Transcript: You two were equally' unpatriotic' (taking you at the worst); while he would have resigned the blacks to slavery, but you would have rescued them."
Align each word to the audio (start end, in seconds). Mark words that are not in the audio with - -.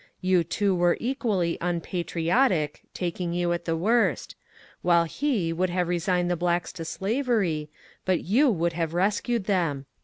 You 0.21 0.43
two 0.43 0.73
were 0.73 0.97
equally' 0.99 1.59
unpatriotic' 1.61 2.81
(taking 2.95 3.33
you 3.33 3.53
at 3.53 3.65
the 3.65 3.77
worst); 3.77 4.35
while 4.81 5.03
he 5.03 5.53
would 5.53 5.69
have 5.69 5.87
resigned 5.87 6.31
the 6.31 6.35
blacks 6.35 6.73
to 6.73 6.85
slavery, 6.85 7.69
but 8.03 8.23
you 8.23 8.49
would 8.49 8.73
have 8.73 8.95
rescued 8.95 9.43
them." 9.43 9.85